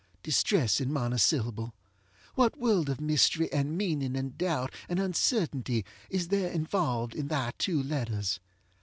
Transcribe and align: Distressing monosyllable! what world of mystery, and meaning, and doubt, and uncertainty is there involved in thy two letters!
Distressing 0.23 0.91
monosyllable! 0.91 1.75
what 2.33 2.57
world 2.59 2.89
of 2.89 2.99
mystery, 2.99 3.53
and 3.53 3.77
meaning, 3.77 4.17
and 4.17 4.35
doubt, 4.35 4.73
and 4.89 4.99
uncertainty 4.99 5.85
is 6.09 6.29
there 6.29 6.49
involved 6.49 7.13
in 7.13 7.27
thy 7.27 7.53
two 7.59 7.83
letters! 7.83 8.39